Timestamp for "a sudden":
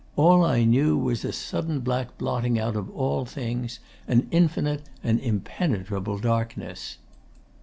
1.23-1.81